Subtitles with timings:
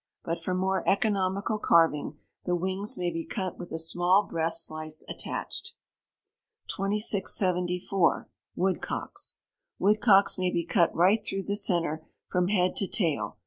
[0.23, 5.03] But for more economical carving, the wings may be cut with a small breast slice
[5.07, 5.73] attached.
[6.75, 8.27] 2674.
[8.55, 9.37] Woodcocks.
[9.77, 13.37] Woodcocks may be cut right through the centre, from head to tail.